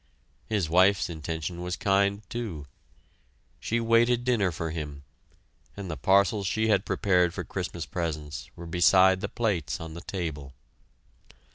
His 0.47 0.67
wife's 0.67 1.11
intention 1.11 1.61
was 1.61 1.75
kind, 1.75 2.27
too. 2.27 2.65
She 3.59 3.79
waited 3.79 4.23
dinner 4.23 4.51
for 4.51 4.71
him, 4.71 5.03
and 5.77 5.91
the 5.91 5.95
parcels 5.95 6.47
she 6.47 6.69
had 6.69 6.87
prepared 6.87 7.35
for 7.35 7.43
Christmas 7.43 7.85
presents 7.85 8.49
were 8.55 8.65
beside 8.65 9.21
the 9.21 9.29
plates 9.29 9.79
on 9.79 9.93
the 9.93 10.01
table. 10.01 10.53